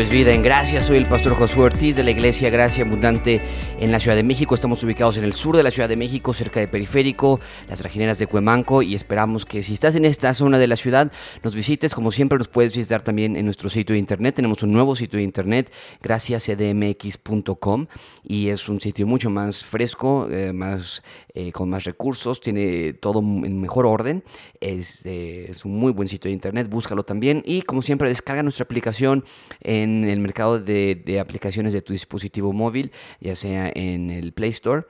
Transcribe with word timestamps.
Es 0.00 0.10
Vida. 0.10 0.34
En 0.34 0.42
Gracia, 0.42 0.82
soy 0.82 0.98
el 0.98 1.06
pastor 1.06 1.34
Josué 1.34 1.64
Ortiz 1.64 1.96
de 1.96 2.04
la 2.04 2.10
Iglesia 2.10 2.50
Gracia 2.50 2.84
Abundante 2.84 3.40
en 3.78 3.92
la 3.92 4.00
Ciudad 4.00 4.16
de 4.16 4.22
México. 4.22 4.54
Estamos 4.54 4.82
ubicados 4.82 5.16
en 5.18 5.24
el 5.24 5.32
sur 5.32 5.56
de 5.56 5.62
la 5.62 5.70
Ciudad 5.70 5.88
de 5.88 5.96
México, 5.96 6.32
cerca 6.32 6.60
de 6.60 6.68
Periférico, 6.68 7.40
las 7.68 7.78
trajineras 7.80 8.18
de 8.18 8.26
Cuemanco 8.26 8.82
y 8.82 8.94
esperamos 8.94 9.44
que 9.44 9.62
si 9.62 9.74
estás 9.74 9.96
en 9.96 10.04
esta 10.04 10.32
zona 10.34 10.58
de 10.58 10.66
la 10.66 10.76
ciudad 10.76 11.12
nos 11.42 11.54
visites. 11.54 11.94
Como 11.94 12.10
siempre 12.12 12.38
nos 12.38 12.48
puedes 12.48 12.76
visitar 12.76 13.02
también 13.02 13.36
en 13.36 13.44
nuestro 13.44 13.68
sitio 13.68 13.94
de 13.94 13.98
internet. 13.98 14.34
Tenemos 14.34 14.62
un 14.62 14.72
nuevo 14.72 14.96
sitio 14.96 15.18
de 15.18 15.24
internet, 15.24 15.72
graciacdmx.com 16.02 17.86
y 18.24 18.48
es 18.48 18.68
un 18.68 18.80
sitio 18.80 19.06
mucho 19.06 19.30
más 19.30 19.64
fresco, 19.64 20.28
eh, 20.30 20.52
más 20.52 21.02
eh, 21.34 21.52
con 21.52 21.68
más 21.68 21.84
recursos, 21.84 22.40
tiene 22.40 22.94
todo 22.94 23.20
en 23.20 23.60
mejor 23.60 23.86
orden. 23.86 24.24
Es, 24.60 25.04
eh, 25.04 25.48
es 25.50 25.64
un 25.64 25.78
muy 25.78 25.92
buen 25.92 26.08
sitio 26.08 26.28
de 26.30 26.32
internet, 26.32 26.68
búscalo 26.68 27.04
también 27.04 27.42
y 27.44 27.62
como 27.62 27.82
siempre 27.82 28.08
descarga 28.08 28.42
nuestra 28.42 28.64
aplicación 28.64 29.24
en 29.60 30.04
el 30.04 30.18
mercado 30.20 30.58
de 30.58 31.20
aplicaciones 31.20 31.72
de 31.72 31.82
tu 31.82 31.92
dispositivo 31.92 32.52
móvil, 32.52 32.90
ya 33.20 33.34
sea 33.34 33.65
en 33.74 34.10
el 34.10 34.32
Play 34.32 34.50
Store 34.50 34.84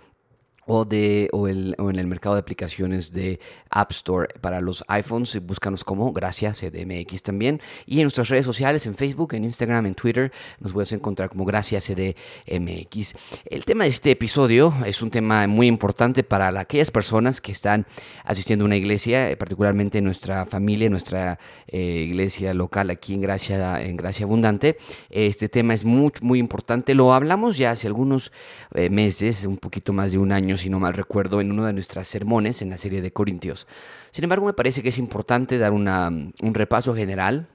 o, 0.67 0.85
de, 0.85 1.29
o, 1.33 1.49
el, 1.49 1.75
o, 1.79 1.91
en 1.91 1.99
el 1.99 2.07
mercado 2.07 2.35
de 2.35 2.41
aplicaciones 2.41 3.13
de 3.13 3.41
App 3.71 3.93
Store 3.93 4.29
para 4.41 4.61
los 4.61 4.85
iPhones. 4.89 5.41
Búscanos 5.45 5.85
como 5.85 6.13
Gracias 6.13 6.61
CDMX 6.61 7.23
también. 7.23 7.61
Y 7.87 7.99
en 7.99 8.03
nuestras 8.03 8.29
redes 8.29 8.45
sociales, 8.45 8.87
en 8.87 8.95
Facebook, 8.95 9.35
en 9.35 9.45
Instagram, 9.45 9.87
en 9.87 9.95
Twitter, 9.95 10.33
nos 10.61 10.73
puedes 10.73 10.93
encontrar 10.93 11.29
como 11.29 11.45
Gracias 11.45 11.87
CDMX. 11.87 13.15
El 13.45 13.65
tema 13.65 13.85
de 13.85 13.91
este 13.91 14.11
episodio 14.11 14.75
es 14.85 15.03
un 15.03 15.11
tema 15.11 15.47
muy 15.47 15.69
importante 15.69 16.25
para 16.25 16.49
aquellas 16.59 16.91
personas 16.91 17.41
que 17.41 17.53
están 17.53 17.87
asistiendo 18.25 18.65
a 18.65 18.67
una 18.67 18.77
iglesia, 18.77 19.31
eh, 19.31 19.37
particularmente 19.37 20.03
nuestra 20.03 20.47
familia, 20.47 20.91
nuestra 20.91 21.39
eh, 21.69 22.07
iglesia 22.09 22.55
local 22.55 22.91
aquí 22.91 23.15
en 23.15 23.21
Gracia, 23.21 23.83
en 23.83 23.97
Gracia 23.97 24.25
Abundante. 24.25 24.79
Este 25.11 25.49
tema 25.49 25.75
es 25.75 25.85
muy, 25.85 26.11
muy 26.23 26.39
importante. 26.39 26.95
Lo 26.95 27.13
hablamos 27.13 27.57
ya 27.57 27.71
hace 27.71 27.87
algunos 27.87 28.33
eh, 28.75 28.91
meses, 28.91 29.45
un 29.45 29.59
poquito 29.59 29.93
más 29.93 30.13
de 30.13 30.19
un 30.19 30.33
año 30.33 30.56
si 30.57 30.71
no 30.71 30.79
mal 30.79 30.95
recuerdo, 30.95 31.41
en 31.41 31.53
uno 31.53 31.65
de 31.65 31.73
nuestras 31.73 32.07
sermones 32.07 32.63
en 32.63 32.71
la 32.71 32.77
serie 32.77 33.03
de 33.03 33.13
Corintios. 33.13 33.67
Sin 34.11 34.25
embargo, 34.25 34.47
me 34.47 34.53
parece 34.53 34.83
que 34.83 34.91
es 34.91 34.99
importante 34.99 35.59
dar 35.59 35.73
un 35.73 36.55
repaso 36.55 36.95
general 36.95 37.49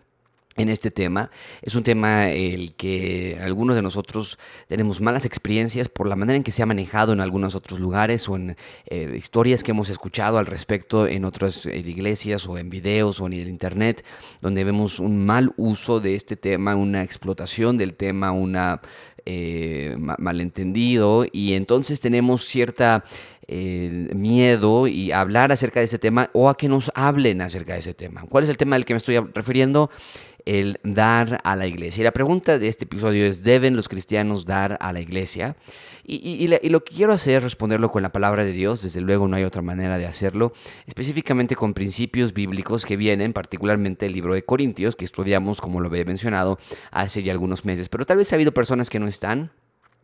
en 0.57 0.69
este 0.69 0.91
tema. 0.91 1.31
Es 1.61 1.75
un 1.75 1.83
tema 1.83 2.29
el 2.29 2.73
que 2.75 3.39
algunos 3.41 3.75
de 3.75 3.81
nosotros 3.81 4.37
tenemos 4.67 4.99
malas 4.99 5.25
experiencias 5.25 5.87
por 5.87 6.07
la 6.07 6.15
manera 6.15 6.35
en 6.35 6.43
que 6.43 6.51
se 6.51 6.61
ha 6.61 6.65
manejado 6.65 7.13
en 7.13 7.21
algunos 7.21 7.55
otros 7.55 7.79
lugares 7.79 8.27
o 8.27 8.35
en 8.35 8.57
eh, 8.87 9.15
historias 9.15 9.63
que 9.63 9.71
hemos 9.71 9.89
escuchado 9.89 10.37
al 10.37 10.45
respecto 10.45 11.07
en 11.07 11.23
otras 11.25 11.65
iglesias 11.65 12.47
o 12.47 12.57
en 12.57 12.69
videos 12.69 13.21
o 13.21 13.27
en 13.27 13.33
el 13.33 13.47
internet, 13.47 14.03
donde 14.41 14.63
vemos 14.63 14.99
un 14.99 15.25
mal 15.25 15.53
uso 15.55 16.01
de 16.01 16.15
este 16.15 16.35
tema, 16.35 16.75
una 16.75 17.03
explotación 17.03 17.77
del 17.77 17.93
tema, 17.93 18.31
una 18.31 18.81
eh, 19.25 19.95
malentendido 19.97 21.25
y 21.31 21.53
entonces 21.53 21.99
tenemos 21.99 22.45
cierta 22.45 23.03
eh, 23.47 24.09
miedo 24.15 24.87
y 24.87 25.11
hablar 25.11 25.51
acerca 25.51 25.81
de 25.81 25.85
ese 25.85 25.99
tema 25.99 26.29
o 26.33 26.49
a 26.49 26.55
que 26.55 26.69
nos 26.69 26.91
hablen 26.95 27.41
acerca 27.41 27.73
de 27.73 27.79
ese 27.79 27.93
tema. 27.93 28.23
¿Cuál 28.29 28.45
es 28.45 28.49
el 28.49 28.57
tema 28.57 28.75
al 28.75 28.85
que 28.85 28.93
me 28.93 28.99
estoy 28.99 29.17
refiriendo? 29.17 29.89
El 30.45 30.79
dar 30.83 31.39
a 31.43 31.55
la 31.55 31.67
iglesia. 31.67 32.01
Y 32.01 32.03
la 32.03 32.11
pregunta 32.11 32.57
de 32.57 32.67
este 32.67 32.85
episodio 32.85 33.25
es, 33.25 33.43
¿deben 33.43 33.75
los 33.75 33.89
cristianos 33.89 34.45
dar 34.45 34.77
a 34.81 34.93
la 34.93 35.01
iglesia? 35.01 35.55
Y, 36.03 36.47
lo 36.47 36.83
que 36.83 36.95
quiero 36.95 37.13
hacer 37.13 37.37
es 37.37 37.43
responderlo 37.43 37.89
con 37.89 38.01
la 38.01 38.11
palabra 38.11 38.43
de 38.43 38.51
Dios, 38.51 38.81
desde 38.81 39.01
luego 39.01 39.27
no 39.27 39.35
hay 39.35 39.43
otra 39.43 39.61
manera 39.61 39.97
de 39.97 40.07
hacerlo, 40.07 40.51
específicamente 40.87 41.55
con 41.55 41.73
principios 41.73 42.33
bíblicos 42.33 42.85
que 42.85 42.97
vienen, 42.97 43.33
particularmente 43.33 44.07
el 44.07 44.13
libro 44.13 44.33
de 44.33 44.43
Corintios, 44.43 44.95
que 44.95 45.05
estudiamos, 45.05 45.61
como 45.61 45.79
lo 45.79 45.87
había 45.87 46.03
mencionado, 46.03 46.57
hace 46.89 47.23
ya 47.23 47.31
algunos 47.31 47.65
meses. 47.65 47.87
Pero 47.87 48.05
tal 48.05 48.17
vez 48.17 48.31
ha 48.33 48.35
habido 48.35 48.51
personas 48.51 48.89
que 48.89 48.99
no 48.99 49.07
están 49.07 49.51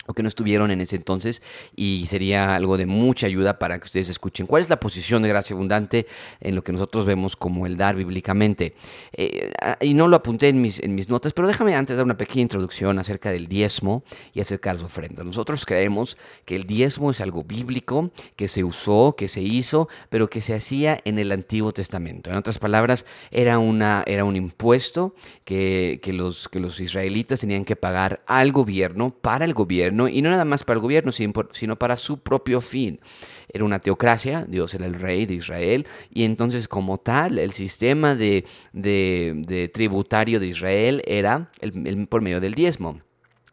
o 0.07 0.13
que 0.13 0.23
no 0.23 0.29
estuvieron 0.29 0.71
en 0.71 0.81
ese 0.81 0.95
entonces 0.95 1.41
y 1.75 2.05
sería 2.07 2.55
algo 2.55 2.77
de 2.77 2.85
mucha 2.85 3.27
ayuda 3.27 3.59
para 3.59 3.77
que 3.77 3.85
ustedes 3.85 4.09
escuchen 4.09 4.47
cuál 4.47 4.63
es 4.63 4.69
la 4.69 4.79
posición 4.79 5.21
de 5.21 5.29
gracia 5.29 5.53
abundante 5.53 6.07
en 6.39 6.55
lo 6.55 6.63
que 6.63 6.71
nosotros 6.71 7.05
vemos 7.05 7.35
como 7.35 7.65
el 7.65 7.77
dar 7.77 7.95
bíblicamente. 7.95 8.73
Eh, 9.13 9.51
y 9.81 9.93
no 9.93 10.07
lo 10.07 10.15
apunté 10.15 10.49
en 10.49 10.61
mis, 10.61 10.79
en 10.79 10.95
mis 10.95 11.09
notas, 11.09 11.33
pero 11.33 11.47
déjame 11.47 11.75
antes 11.75 11.97
dar 11.97 12.05
una 12.05 12.17
pequeña 12.17 12.41
introducción 12.41 12.99
acerca 12.99 13.31
del 13.31 13.47
diezmo 13.47 14.03
y 14.33 14.39
acerca 14.39 14.71
de 14.71 14.75
las 14.75 14.83
ofrendas. 14.83 15.25
Nosotros 15.25 15.65
creemos 15.65 16.17
que 16.45 16.55
el 16.55 16.65
diezmo 16.65 17.11
es 17.11 17.21
algo 17.21 17.43
bíblico, 17.43 18.11
que 18.35 18.47
se 18.47 18.63
usó, 18.63 19.15
que 19.17 19.27
se 19.27 19.41
hizo, 19.41 19.89
pero 20.09 20.29
que 20.29 20.41
se 20.41 20.53
hacía 20.53 20.99
en 21.03 21.19
el 21.19 21.31
Antiguo 21.31 21.73
Testamento. 21.73 22.29
En 22.29 22.37
otras 22.37 22.59
palabras, 22.59 23.05
era, 23.31 23.59
una, 23.59 24.03
era 24.07 24.23
un 24.23 24.35
impuesto 24.35 25.15
que, 25.43 25.99
que, 26.01 26.13
los, 26.13 26.47
que 26.47 26.59
los 26.59 26.79
israelitas 26.79 27.41
tenían 27.41 27.65
que 27.65 27.75
pagar 27.75 28.23
al 28.27 28.51
gobierno, 28.51 29.09
para 29.09 29.45
el 29.45 29.53
gobierno, 29.53 29.96
y 30.07 30.21
no 30.21 30.29
nada 30.29 30.45
más 30.45 30.63
para 30.63 30.77
el 30.77 30.81
gobierno, 30.81 31.11
sino 31.11 31.75
para 31.79 31.97
su 31.97 32.19
propio 32.19 32.61
fin. 32.61 32.99
Era 33.51 33.63
una 33.63 33.79
teocracia, 33.79 34.45
Dios 34.47 34.73
era 34.75 34.85
el 34.85 34.95
rey 34.95 35.25
de 35.25 35.35
Israel, 35.35 35.87
y 36.13 36.25
entonces 36.25 36.67
como 36.67 36.97
tal, 36.97 37.39
el 37.39 37.53
sistema 37.53 38.13
de, 38.13 38.45
tributario 39.73 40.39
de 40.39 40.47
Israel 40.47 41.01
era 41.07 41.49
por 42.09 42.21
medio 42.21 42.41
del 42.41 42.53
diezmo 42.53 43.01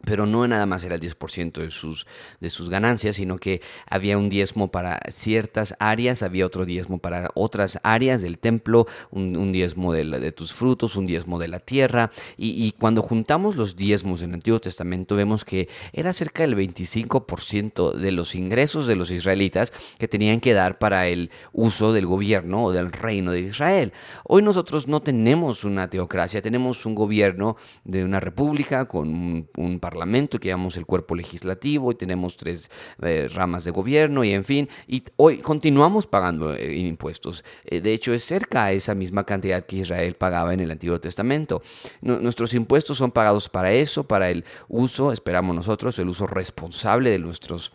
pero 0.05 0.25
no 0.25 0.47
nada 0.47 0.65
más 0.65 0.83
era 0.83 0.95
el 0.95 1.01
10% 1.01 1.53
de 1.53 1.71
sus, 1.71 2.07
de 2.39 2.49
sus 2.49 2.69
ganancias, 2.69 3.17
sino 3.17 3.37
que 3.37 3.61
había 3.87 4.17
un 4.17 4.29
diezmo 4.29 4.71
para 4.71 4.99
ciertas 5.09 5.75
áreas, 5.79 6.23
había 6.23 6.45
otro 6.45 6.65
diezmo 6.65 6.99
para 6.99 7.31
otras 7.33 7.79
áreas 7.83 8.21
del 8.21 8.37
templo, 8.37 8.87
un, 9.11 9.51
diezmo 9.51 9.93
de, 9.93 10.31
tus 10.31 10.53
frutos, 10.53 10.95
un 10.95 11.05
diezmo 11.05 11.39
de 11.39 11.47
la 11.47 11.59
tierra, 11.59 12.11
y, 12.37 12.71
cuando 12.73 13.01
juntamos 13.01 13.55
los 13.55 13.75
diezmos 13.75 14.21
en 14.21 14.29
el 14.29 14.35
Antiguo 14.35 14.59
Testamento 14.59 15.15
vemos 15.15 15.45
que 15.45 15.69
era 15.93 16.13
cerca 16.13 16.43
del 16.43 16.55
25% 16.55 17.93
de 17.93 18.11
los 18.11 18.35
ingresos 18.35 18.85
de 18.85 18.95
los 18.95 19.11
israelitas 19.11 19.73
que 19.97 20.07
tenían 20.07 20.39
que 20.39 20.53
dar 20.53 20.77
para 20.77 21.07
el 21.07 21.31
uso 21.53 21.93
del 21.93 22.05
gobierno 22.05 22.65
o 22.65 22.71
del 22.71 22.91
reino 22.91 23.31
de 23.31 23.41
Israel. 23.41 23.93
Hoy 24.23 24.41
nosotros 24.41 24.87
no 24.87 25.01
tenemos 25.01 25.63
una 25.63 25.89
teocracia, 25.89 26.41
tenemos 26.41 26.85
un 26.85 26.95
gobierno 26.95 27.55
de 27.83 28.03
una 28.03 28.19
república 28.19 28.85
con 28.85 29.09
un, 29.09 29.49
un 29.57 29.79
Parlamento, 29.95 30.39
que 30.39 30.49
llamamos 30.49 30.75
el 30.75 30.85
cuerpo 30.85 31.15
legislativo, 31.15 31.89
y 31.89 31.95
tenemos 31.95 32.35
tres 32.35 32.69
eh, 33.01 33.29
ramas 33.33 33.63
de 33.63 33.71
gobierno, 33.71 34.25
y 34.25 34.33
en 34.33 34.43
fin, 34.43 34.67
y 34.87 35.03
hoy 35.15 35.37
continuamos 35.37 36.05
pagando 36.05 36.53
eh, 36.53 36.75
impuestos. 36.75 37.45
Eh, 37.63 37.79
de 37.79 37.93
hecho, 37.93 38.13
es 38.13 38.23
cerca 38.25 38.65
a 38.65 38.71
esa 38.73 38.93
misma 38.93 39.23
cantidad 39.23 39.65
que 39.65 39.77
Israel 39.77 40.15
pagaba 40.15 40.53
en 40.53 40.59
el 40.59 40.71
Antiguo 40.71 40.99
Testamento. 40.99 41.61
nuestros 42.01 42.53
impuestos 42.53 42.97
son 42.97 43.11
pagados 43.11 43.47
para 43.47 43.71
eso, 43.71 44.03
para 44.03 44.29
el 44.29 44.43
uso, 44.67 45.13
esperamos 45.13 45.55
nosotros, 45.55 45.97
el 45.99 46.09
uso 46.09 46.27
responsable 46.27 47.09
de 47.09 47.19
nuestros 47.19 47.71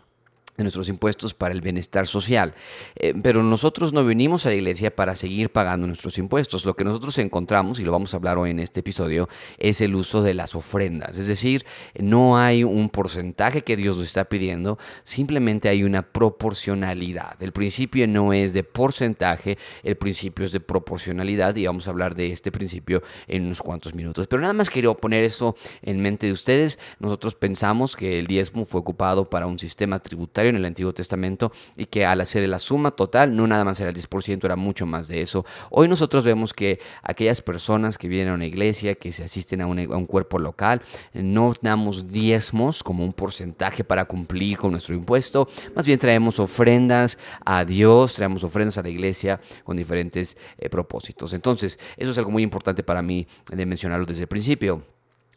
de 0.61 0.65
nuestros 0.65 0.89
impuestos 0.89 1.33
para 1.33 1.53
el 1.53 1.61
bienestar 1.61 2.07
social. 2.07 2.53
Eh, 2.95 3.13
pero 3.21 3.43
nosotros 3.43 3.93
no 3.93 4.05
venimos 4.05 4.45
a 4.45 4.49
la 4.49 4.55
iglesia 4.55 4.95
para 4.95 5.15
seguir 5.15 5.51
pagando 5.51 5.87
nuestros 5.87 6.17
impuestos. 6.17 6.65
Lo 6.65 6.75
que 6.75 6.83
nosotros 6.83 7.17
encontramos, 7.17 7.79
y 7.79 7.83
lo 7.83 7.91
vamos 7.91 8.13
a 8.13 8.17
hablar 8.17 8.37
hoy 8.37 8.51
en 8.51 8.59
este 8.59 8.79
episodio, 8.81 9.27
es 9.57 9.81
el 9.81 9.95
uso 9.95 10.21
de 10.23 10.33
las 10.33 10.55
ofrendas. 10.55 11.17
Es 11.17 11.27
decir, 11.27 11.65
no 11.99 12.37
hay 12.37 12.63
un 12.63 12.89
porcentaje 12.89 13.63
que 13.63 13.75
Dios 13.75 13.97
nos 13.97 14.07
está 14.07 14.25
pidiendo, 14.25 14.77
simplemente 15.03 15.69
hay 15.69 15.83
una 15.83 16.03
proporcionalidad. 16.03 17.41
El 17.41 17.51
principio 17.51 18.07
no 18.07 18.33
es 18.33 18.53
de 18.53 18.63
porcentaje, 18.63 19.57
el 19.83 19.97
principio 19.97 20.45
es 20.45 20.51
de 20.51 20.59
proporcionalidad 20.59 21.55
y 21.55 21.65
vamos 21.65 21.87
a 21.87 21.91
hablar 21.91 22.15
de 22.15 22.31
este 22.31 22.51
principio 22.51 23.01
en 23.27 23.45
unos 23.45 23.61
cuantos 23.61 23.93
minutos. 23.93 24.27
Pero 24.27 24.41
nada 24.41 24.53
más 24.53 24.69
quiero 24.69 24.95
poner 24.95 25.23
eso 25.23 25.55
en 25.81 26.01
mente 26.01 26.27
de 26.27 26.33
ustedes. 26.33 26.79
Nosotros 26.99 27.35
pensamos 27.35 27.95
que 27.95 28.19
el 28.19 28.27
diezmo 28.27 28.65
fue 28.65 28.81
ocupado 28.81 29.29
para 29.29 29.47
un 29.47 29.59
sistema 29.59 29.99
tributario 29.99 30.50
en 30.51 30.57
el 30.57 30.65
Antiguo 30.65 30.93
Testamento 30.93 31.51
y 31.75 31.85
que 31.85 32.05
al 32.05 32.21
hacer 32.21 32.47
la 32.47 32.59
suma 32.59 32.91
total 32.91 33.35
no 33.35 33.47
nada 33.47 33.63
más 33.63 33.79
era 33.79 33.89
el 33.89 33.95
10%, 33.95 34.43
era 34.43 34.55
mucho 34.55 34.85
más 34.85 35.07
de 35.07 35.21
eso. 35.21 35.45
Hoy 35.69 35.87
nosotros 35.87 36.23
vemos 36.23 36.53
que 36.53 36.79
aquellas 37.03 37.41
personas 37.41 37.97
que 37.97 38.07
vienen 38.07 38.29
a 38.29 38.35
una 38.35 38.45
iglesia, 38.45 38.95
que 38.95 39.11
se 39.11 39.23
asisten 39.23 39.61
a 39.61 39.67
un, 39.67 40.05
cuerpo 40.05 40.39
local, 40.39 40.81
no 41.13 41.53
damos 41.61 42.11
diezmos 42.11 42.83
como 42.83 43.03
un 43.03 43.13
porcentaje 43.13 43.83
para 43.83 44.05
cumplir 44.05 44.57
con 44.57 44.71
nuestro 44.71 44.95
impuesto, 44.95 45.47
más 45.75 45.85
bien 45.85 45.99
traemos 45.99 46.39
ofrendas 46.39 47.17
a 47.45 47.65
Dios, 47.65 48.15
traemos 48.15 48.43
ofrendas 48.43 48.77
a 48.77 48.83
la 48.83 48.89
iglesia 48.89 49.39
con 49.63 49.77
diferentes 49.77 50.37
eh, 50.57 50.69
propósitos. 50.69 51.33
Entonces, 51.33 51.79
eso 51.97 52.11
es 52.11 52.17
algo 52.17 52.31
muy 52.31 52.43
importante 52.43 52.83
para 52.83 53.01
mí 53.01 53.27
de 53.51 53.65
mencionarlo 53.65 54.05
desde 54.05 54.23
el 54.23 54.27
principio. 54.27 54.83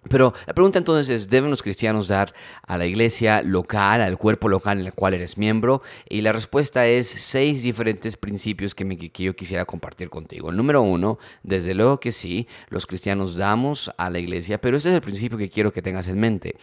Pero 0.08 0.34
la 0.46 0.54
pregunta 0.54 0.78
entonces 0.78 1.08
es, 1.08 1.28
¿deben 1.28 1.50
los 1.50 1.62
cristianos 1.62 2.08
dar 2.08 2.34
a 2.66 2.76
la 2.76 2.86
iglesia 2.86 3.42
local, 3.42 4.02
al 4.02 4.18
cuerpo 4.18 4.48
local 4.48 4.80
en 4.80 4.86
el 4.86 4.92
cual 4.92 5.14
eres 5.14 5.38
miembro? 5.38 5.82
Y 6.08 6.20
la 6.20 6.32
respuesta 6.32 6.86
es 6.86 7.06
seis 7.06 7.62
diferentes 7.62 8.16
principios 8.16 8.74
que, 8.74 9.10
yo 9.14 9.34
quisiera 9.34 9.64
compartir 9.64 10.10
contigo. 10.10 10.50
El 10.50 10.56
número 10.56 10.82
uno, 10.82 11.18
desde 11.42 11.74
luego 11.74 12.00
que 12.00 12.12
sí, 12.12 12.46
los 12.68 12.86
cristianos 12.86 13.36
damos 13.36 13.90
a 13.96 14.10
la 14.10 14.18
iglesia, 14.18 14.60
pero 14.60 14.76
ese 14.76 14.90
es 14.90 14.94
el 14.94 15.00
principio 15.00 15.38
que 15.38 15.48
quiero 15.48 15.72
que 15.72 15.82
tengas 15.82 16.08
en 16.08 16.20
mente. 16.20 16.56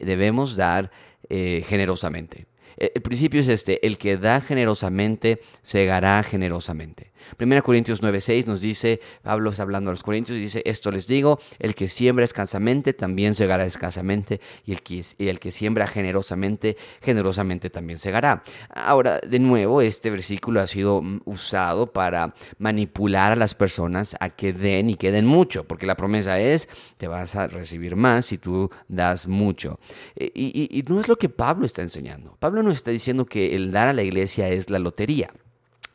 Debemos 0.00 0.56
dar 0.56 0.90
eh, 1.28 1.64
generosamente. 1.68 2.46
El 2.76 3.02
principio 3.02 3.40
es 3.40 3.48
este, 3.48 3.84
el 3.84 3.98
que 3.98 4.16
da 4.16 4.40
generosamente, 4.40 5.40
segará 5.62 6.22
generosamente. 6.22 7.10
1 7.38 7.62
Corintios 7.62 8.02
9:6 8.02 8.46
nos 8.46 8.60
dice, 8.60 9.00
Pablo 9.22 9.50
está 9.50 9.62
hablando 9.62 9.90
a 9.90 9.92
los 9.92 10.02
Corintios 10.02 10.38
y 10.38 10.40
dice, 10.40 10.62
esto 10.64 10.90
les 10.90 11.06
digo, 11.06 11.38
el 11.58 11.74
que 11.74 11.88
siembra 11.88 12.24
escasamente 12.24 12.92
también 12.92 13.34
segará 13.34 13.64
escasamente 13.64 14.40
y 14.64 14.72
el 14.72 14.82
que, 14.82 15.02
y 15.18 15.28
el 15.28 15.40
que 15.40 15.50
siembra 15.50 15.86
generosamente, 15.86 16.76
generosamente 17.02 17.70
también 17.70 17.98
segará. 17.98 18.42
Ahora, 18.70 19.20
de 19.20 19.38
nuevo, 19.38 19.82
este 19.82 20.10
versículo 20.10 20.60
ha 20.60 20.66
sido 20.66 21.02
mm, 21.02 21.20
usado 21.24 21.92
para 21.92 22.34
manipular 22.58 23.32
a 23.32 23.36
las 23.36 23.54
personas 23.54 24.16
a 24.20 24.30
que 24.30 24.52
den 24.52 24.90
y 24.90 24.96
que 24.96 25.10
den 25.10 25.26
mucho, 25.26 25.64
porque 25.64 25.86
la 25.86 25.96
promesa 25.96 26.40
es, 26.40 26.68
te 26.96 27.08
vas 27.08 27.36
a 27.36 27.48
recibir 27.48 27.96
más 27.96 28.26
si 28.26 28.38
tú 28.38 28.70
das 28.88 29.26
mucho. 29.26 29.78
E, 30.16 30.30
y, 30.34 30.78
y 30.78 30.82
no 30.82 31.00
es 31.00 31.08
lo 31.08 31.16
que 31.16 31.28
Pablo 31.28 31.66
está 31.66 31.82
enseñando. 31.82 32.36
Pablo 32.38 32.62
no 32.62 32.70
está 32.70 32.90
diciendo 32.90 33.26
que 33.26 33.54
el 33.54 33.72
dar 33.72 33.88
a 33.88 33.92
la 33.92 34.02
iglesia 34.02 34.48
es 34.48 34.70
la 34.70 34.78
lotería. 34.78 35.30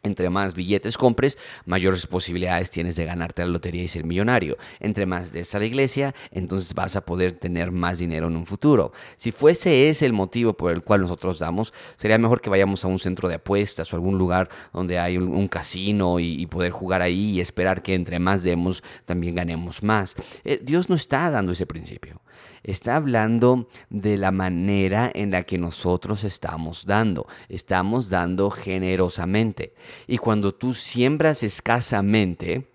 Entre 0.04 0.30
más 0.30 0.54
billetes 0.54 0.98
compres, 0.98 1.38
mayores 1.66 2.08
posibilidades 2.08 2.70
tienes 2.70 2.98
de 2.98 3.06
ganarte 3.06 3.42
la 3.42 3.48
lotería 3.48 3.84
y 3.84 3.88
ser 3.88 4.04
millonario. 4.04 4.58
Entre 4.82 5.06
más 5.06 5.32
des 5.32 5.56
a 5.56 5.60
la 5.60 5.66
iglesia, 5.66 6.14
entonces 6.32 6.74
vas 6.74 6.98
a 6.98 7.06
poder 7.06 7.32
tener 7.32 7.72
más 7.72 8.00
dinero 8.00 8.28
en 8.28 8.36
un 8.36 8.46
futuro. 8.46 8.92
Si 9.16 9.32
fuese 9.32 9.88
ese 9.88 10.06
el 10.06 10.12
motivo 10.12 10.56
por 10.56 10.74
el 10.74 10.84
cual 10.84 11.02
nosotros 11.02 11.40
damos, 11.40 11.74
sería 11.96 12.18
mejor 12.18 12.42
que 12.42 12.50
vayamos 12.50 12.84
a 12.84 12.90
un 12.90 13.00
centro 13.00 13.30
de 13.30 13.36
apuestas 13.36 13.94
o 13.94 13.96
algún 13.96 14.18
lugar 14.18 14.50
donde 14.74 15.00
hay 15.00 15.18
un, 15.18 15.48
casino 15.48 16.20
y, 16.20 16.46
poder 16.48 16.72
jugar 16.72 17.02
ahí 17.02 17.32
y 17.32 17.40
esperar 17.40 17.82
que 17.82 17.94
entre 17.96 18.20
más 18.20 18.44
demos, 18.44 18.84
también 19.06 19.36
ganemos 19.36 19.84
más. 19.84 20.16
Eh, 20.44 20.60
Dios 20.62 20.90
no 20.90 20.96
está 20.96 21.30
dando 21.30 21.52
ese 21.52 21.66
principio 21.66 22.23
está 22.64 22.96
hablando 22.96 23.68
de 23.90 24.18
la 24.18 24.32
manera 24.32 25.12
en 25.14 25.32
la 25.32 25.44
que 25.44 25.58
nosotros 25.58 26.24
estamos 26.24 26.86
dando. 26.86 27.28
Estamos 27.50 28.10
dando 28.10 28.50
generosamente. 28.50 29.74
Y 30.08 30.18
cuando 30.18 30.54
tú 30.54 30.74
siembras 30.74 31.44
escasamente, 31.44 32.68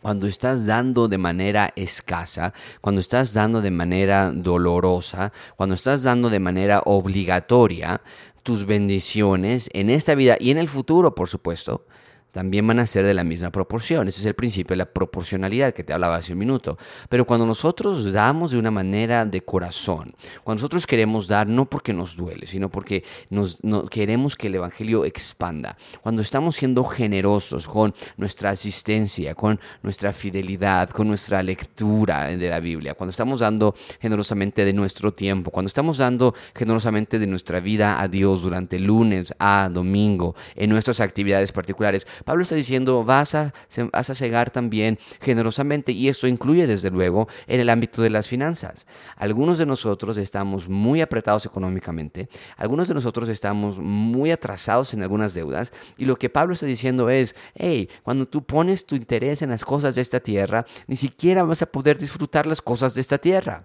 cuando 0.00 0.26
estás 0.26 0.66
dando 0.66 1.08
de 1.08 1.18
manera 1.18 1.72
escasa, 1.74 2.54
cuando 2.80 3.00
estás 3.00 3.32
dando 3.32 3.60
de 3.60 3.70
manera 3.70 4.32
dolorosa, 4.32 5.32
cuando 5.56 5.74
estás 5.74 6.02
dando 6.02 6.30
de 6.30 6.38
manera 6.38 6.82
obligatoria, 6.84 8.00
tus 8.42 8.64
bendiciones 8.64 9.68
en 9.72 9.90
esta 9.90 10.14
vida 10.14 10.36
y 10.40 10.50
en 10.50 10.58
el 10.58 10.68
futuro, 10.68 11.14
por 11.14 11.28
supuesto, 11.28 11.84
también 12.32 12.66
van 12.66 12.78
a 12.78 12.86
ser 12.86 13.04
de 13.04 13.14
la 13.14 13.24
misma 13.24 13.50
proporción. 13.50 14.08
Ese 14.08 14.20
es 14.20 14.26
el 14.26 14.34
principio 14.34 14.74
de 14.74 14.78
la 14.78 14.92
proporcionalidad 14.92 15.72
que 15.72 15.84
te 15.84 15.92
hablaba 15.92 16.16
hace 16.16 16.32
un 16.32 16.38
minuto. 16.38 16.78
Pero 17.08 17.24
cuando 17.24 17.46
nosotros 17.46 18.12
damos 18.12 18.50
de 18.50 18.58
una 18.58 18.70
manera 18.70 19.24
de 19.24 19.40
corazón, 19.42 20.14
cuando 20.44 20.60
nosotros 20.60 20.86
queremos 20.86 21.28
dar 21.28 21.46
no 21.46 21.64
porque 21.64 21.92
nos 21.92 22.16
duele, 22.16 22.46
sino 22.46 22.70
porque 22.70 23.04
nos, 23.30 23.58
queremos 23.90 24.36
que 24.36 24.48
el 24.48 24.56
Evangelio 24.56 25.04
expanda, 25.04 25.76
cuando 26.02 26.22
estamos 26.22 26.56
siendo 26.56 26.84
generosos 26.84 27.66
con 27.66 27.94
nuestra 28.16 28.50
asistencia, 28.50 29.34
con 29.34 29.58
nuestra 29.82 30.12
fidelidad, 30.12 30.90
con 30.90 31.08
nuestra 31.08 31.42
lectura 31.42 32.28
de 32.28 32.48
la 32.48 32.60
Biblia, 32.60 32.94
cuando 32.94 33.10
estamos 33.10 33.40
dando 33.40 33.74
generosamente 34.00 34.64
de 34.64 34.72
nuestro 34.72 35.12
tiempo, 35.12 35.50
cuando 35.50 35.68
estamos 35.68 35.98
dando 35.98 36.34
generosamente 36.54 37.18
de 37.18 37.26
nuestra 37.26 37.60
vida 37.60 38.00
a 38.00 38.08
Dios 38.08 38.42
durante 38.42 38.78
lunes 38.78 39.34
a 39.38 39.68
domingo, 39.72 40.34
en 40.54 40.70
nuestras 40.70 41.00
actividades 41.00 41.52
particulares, 41.52 42.06
Pablo 42.24 42.42
está 42.42 42.54
diciendo, 42.54 43.04
vas 43.04 43.34
a, 43.34 43.52
vas 43.92 44.10
a 44.10 44.14
cegar 44.14 44.50
también 44.50 44.98
generosamente 45.20 45.92
y 45.92 46.08
esto 46.08 46.26
incluye 46.26 46.66
desde 46.66 46.90
luego 46.90 47.28
en 47.46 47.60
el 47.60 47.70
ámbito 47.70 48.02
de 48.02 48.10
las 48.10 48.28
finanzas. 48.28 48.86
Algunos 49.16 49.58
de 49.58 49.66
nosotros 49.66 50.16
estamos 50.16 50.68
muy 50.68 51.00
apretados 51.00 51.46
económicamente, 51.46 52.28
algunos 52.56 52.88
de 52.88 52.94
nosotros 52.94 53.28
estamos 53.28 53.78
muy 53.78 54.30
atrasados 54.30 54.94
en 54.94 55.02
algunas 55.02 55.34
deudas 55.34 55.72
y 55.96 56.04
lo 56.04 56.16
que 56.16 56.30
Pablo 56.30 56.54
está 56.54 56.66
diciendo 56.66 57.10
es, 57.10 57.36
hey, 57.54 57.88
cuando 58.02 58.26
tú 58.26 58.44
pones 58.44 58.86
tu 58.86 58.94
interés 58.94 59.42
en 59.42 59.50
las 59.50 59.64
cosas 59.64 59.94
de 59.94 60.02
esta 60.02 60.20
tierra, 60.20 60.64
ni 60.86 60.96
siquiera 60.96 61.44
vas 61.44 61.62
a 61.62 61.66
poder 61.66 61.98
disfrutar 61.98 62.46
las 62.46 62.62
cosas 62.62 62.94
de 62.94 63.00
esta 63.00 63.18
tierra. 63.18 63.64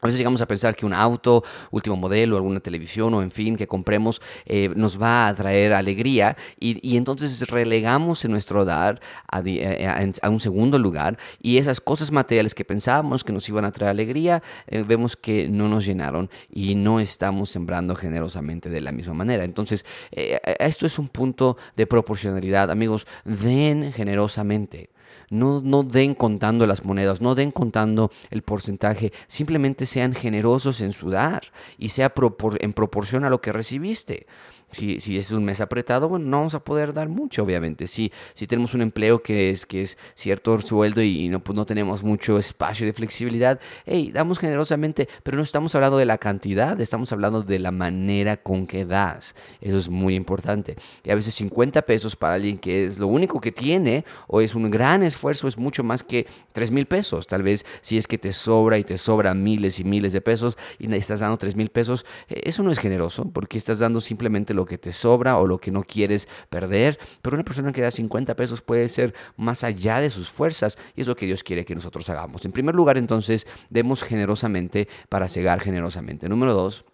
A 0.00 0.06
veces 0.06 0.18
llegamos 0.18 0.40
a 0.40 0.46
pensar 0.46 0.74
que 0.74 0.86
un 0.86 0.94
auto, 0.94 1.44
último 1.70 1.96
modelo, 1.96 2.36
alguna 2.36 2.60
televisión 2.60 3.12
o 3.14 3.22
en 3.22 3.30
fin 3.30 3.56
que 3.56 3.66
compremos 3.66 4.22
eh, 4.46 4.70
nos 4.74 5.00
va 5.00 5.28
a 5.28 5.34
traer 5.34 5.74
alegría 5.74 6.36
y, 6.58 6.96
entonces 6.96 7.48
relegamos 7.48 8.24
en 8.24 8.30
nuestro 8.30 8.64
dar 8.64 9.00
eh, 9.44 10.16
a, 10.22 10.30
un 10.30 10.40
segundo 10.40 10.78
lugar 10.78 11.18
y 11.42 11.58
esas 11.58 11.80
cosas 11.80 12.12
materiales 12.12 12.54
que 12.54 12.64
pensábamos 12.64 13.24
que 13.24 13.32
nos 13.32 13.48
iban 13.48 13.64
a 13.64 13.72
traer 13.72 13.90
alegría 13.90 14.42
eh, 14.66 14.84
vemos 14.86 15.16
que 15.16 15.48
no 15.48 15.68
nos 15.68 15.84
llenaron 15.84 16.30
y 16.52 16.74
no 16.74 17.00
estamos 17.00 17.50
sembrando 17.50 17.94
generosamente 17.94 18.70
de 18.70 18.80
la 18.80 18.92
misma 18.92 19.14
manera. 19.14 19.44
Entonces 19.44 19.84
esto 20.10 20.86
es 20.86 20.98
un 20.98 21.08
punto 21.08 21.56
de 21.76 21.86
proporcionalidad. 21.86 22.70
Amigos, 22.70 23.06
den 23.24 23.92
generosamente. 23.92 24.90
No, 25.30 25.60
no 25.60 25.82
den 25.82 26.14
contando 26.14 26.66
las 26.66 26.84
monedas, 26.84 27.20
no 27.20 27.34
den 27.34 27.52
contando 27.52 28.10
el 28.30 28.42
porcentaje, 28.42 29.12
simplemente 29.26 29.86
sean 29.86 30.14
generosos 30.14 30.80
en 30.80 30.92
su 30.92 31.10
dar 31.10 31.42
y 31.78 31.90
sea 31.90 32.12
en 32.60 32.72
proporción 32.72 33.24
a 33.24 33.30
lo 33.30 33.40
que 33.40 33.52
recibiste. 33.52 34.26
Si, 34.70 35.00
si, 35.00 35.18
es 35.18 35.30
un 35.30 35.44
mes 35.44 35.60
apretado, 35.60 36.08
bueno, 36.08 36.26
no 36.26 36.38
vamos 36.38 36.54
a 36.54 36.64
poder 36.64 36.92
dar 36.92 37.08
mucho, 37.08 37.42
obviamente. 37.42 37.86
Si, 37.86 38.12
si 38.34 38.46
tenemos 38.46 38.74
un 38.74 38.82
empleo 38.82 39.22
que 39.22 39.50
es, 39.50 39.66
que 39.66 39.82
es 39.82 39.98
cierto 40.14 40.56
sueldo 40.60 41.02
y, 41.02 41.28
no, 41.28 41.40
pues 41.40 41.56
no 41.56 41.66
tenemos 41.66 42.02
mucho 42.02 42.38
espacio 42.38 42.86
de 42.86 42.92
flexibilidad, 42.92 43.60
hey, 43.86 44.10
damos 44.12 44.38
generosamente, 44.38 45.08
pero 45.22 45.36
no 45.36 45.42
estamos 45.42 45.74
hablando 45.74 45.98
de 45.98 46.04
la 46.04 46.18
cantidad, 46.18 46.80
estamos 46.80 47.12
hablando 47.12 47.42
de 47.42 47.58
la 47.58 47.70
manera 47.70 48.36
con 48.36 48.66
que 48.66 48.84
das. 48.84 49.34
Eso 49.60 49.76
es 49.76 49.88
muy 49.88 50.14
importante. 50.14 50.76
Y 51.04 51.10
a 51.10 51.14
veces 51.14 51.34
50 51.34 51.82
pesos 51.82 52.16
para 52.16 52.34
alguien 52.34 52.58
que 52.58 52.84
es 52.84 52.98
lo 52.98 53.06
único 53.06 53.40
que 53.40 53.52
tiene 53.52 54.04
o 54.26 54.40
es 54.40 54.54
un 54.54 54.70
gran 54.70 55.02
esfuerzo 55.02 55.48
es 55.48 55.58
mucho 55.58 55.82
más 55.82 56.02
que 56.02 56.26
3 56.52 56.70
mil 56.70 56.86
pesos. 56.86 57.26
Tal 57.26 57.42
vez 57.42 57.64
si 57.80 57.96
es 57.96 58.06
que 58.06 58.18
te 58.18 58.32
sobra 58.32 58.78
y 58.78 58.84
te 58.84 58.98
sobran 58.98 59.42
miles 59.42 59.80
y 59.80 59.84
miles 59.84 60.12
de 60.12 60.20
pesos 60.20 60.58
y 60.78 60.92
estás 60.94 61.20
dando 61.20 61.38
3 61.38 61.56
mil 61.56 61.70
pesos, 61.70 62.04
eh, 62.28 62.40
eso 62.44 62.62
no 62.62 62.70
es 62.70 62.78
generoso 62.78 63.24
porque 63.32 63.58
estás 63.58 63.78
dando 63.78 64.00
simplemente 64.00 64.54
lo 64.54 64.59
lo 64.60 64.66
que 64.66 64.78
te 64.78 64.92
sobra 64.92 65.38
o 65.38 65.46
lo 65.46 65.58
que 65.58 65.70
no 65.70 65.82
quieres 65.82 66.28
perder. 66.48 66.98
Pero 67.22 67.34
una 67.34 67.44
persona 67.44 67.72
que 67.72 67.80
da 67.80 67.90
50 67.90 68.36
pesos 68.36 68.62
puede 68.62 68.88
ser 68.88 69.14
más 69.36 69.64
allá 69.64 70.00
de 70.00 70.10
sus 70.10 70.30
fuerzas 70.30 70.78
y 70.94 71.00
es 71.00 71.06
lo 71.06 71.16
que 71.16 71.26
Dios 71.26 71.42
quiere 71.42 71.64
que 71.64 71.74
nosotros 71.74 72.08
hagamos. 72.10 72.44
En 72.44 72.52
primer 72.52 72.74
lugar, 72.74 72.98
entonces, 72.98 73.46
demos 73.70 74.02
generosamente 74.02 74.88
para 75.08 75.28
cegar 75.28 75.60
generosamente. 75.60 76.28
Número 76.28 76.52
dos, 76.52 76.84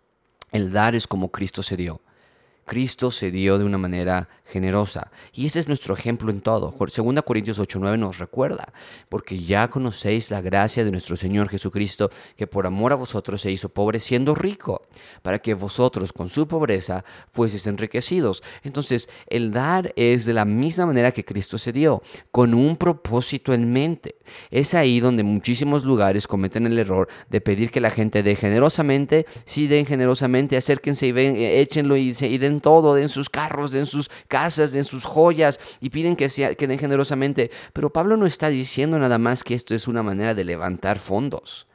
el 0.52 0.72
dar 0.72 0.94
es 0.94 1.06
como 1.06 1.30
Cristo 1.30 1.62
se 1.62 1.76
dio. 1.76 2.00
Cristo 2.66 3.12
se 3.12 3.30
dio 3.30 3.58
de 3.58 3.64
una 3.64 3.78
manera 3.78 4.28
generosa. 4.44 5.10
Y 5.32 5.46
ese 5.46 5.60
es 5.60 5.68
nuestro 5.68 5.94
ejemplo 5.94 6.30
en 6.30 6.40
todo. 6.40 6.74
2 6.76 7.22
Corintios 7.24 7.58
8:9 7.58 7.96
nos 7.98 8.18
recuerda, 8.18 8.72
porque 9.08 9.38
ya 9.38 9.68
conocéis 9.68 10.30
la 10.30 10.40
gracia 10.40 10.84
de 10.84 10.90
nuestro 10.90 11.16
Señor 11.16 11.48
Jesucristo, 11.48 12.10
que 12.36 12.46
por 12.46 12.66
amor 12.66 12.92
a 12.92 12.96
vosotros 12.96 13.40
se 13.40 13.50
hizo 13.50 13.68
pobre 13.68 14.00
siendo 14.00 14.34
rico, 14.34 14.82
para 15.22 15.38
que 15.38 15.54
vosotros 15.54 16.12
con 16.12 16.28
su 16.28 16.46
pobreza 16.46 17.04
fueseis 17.32 17.66
enriquecidos. 17.66 18.42
Entonces, 18.62 19.08
el 19.28 19.50
dar 19.50 19.92
es 19.96 20.24
de 20.24 20.32
la 20.32 20.44
misma 20.44 20.86
manera 20.86 21.12
que 21.12 21.24
Cristo 21.24 21.58
se 21.58 21.72
dio, 21.72 22.02
con 22.30 22.54
un 22.54 22.76
propósito 22.76 23.54
en 23.54 23.72
mente. 23.72 24.16
Es 24.50 24.74
ahí 24.74 25.00
donde 25.00 25.22
muchísimos 25.22 25.84
lugares 25.84 26.26
cometen 26.26 26.66
el 26.66 26.78
error 26.78 27.08
de 27.30 27.40
pedir 27.40 27.70
que 27.70 27.80
la 27.80 27.90
gente 27.90 28.22
dé 28.22 28.34
generosamente, 28.34 29.26
si 29.44 29.66
den 29.66 29.86
generosamente, 29.86 30.56
acérquense 30.56 31.06
y 31.06 31.12
ven, 31.12 31.36
échenlo 31.36 31.96
y, 31.96 32.14
y 32.20 32.38
den 32.38 32.55
todo, 32.60 32.94
den 32.94 33.08
sus 33.08 33.30
carros, 33.30 33.72
den 33.72 33.86
sus 33.86 34.10
casas, 34.28 34.72
den 34.72 34.84
sus 34.84 35.04
joyas 35.04 35.60
y 35.80 35.90
piden 35.90 36.16
que, 36.16 36.28
sea, 36.28 36.54
que 36.54 36.66
den 36.66 36.78
generosamente. 36.78 37.50
Pero 37.72 37.92
Pablo 37.92 38.16
no 38.16 38.26
está 38.26 38.48
diciendo 38.48 38.98
nada 38.98 39.18
más 39.18 39.44
que 39.44 39.54
esto 39.54 39.74
es 39.74 39.88
una 39.88 40.02
manera 40.02 40.34
de 40.34 40.44
levantar 40.44 40.98
fondos 40.98 41.66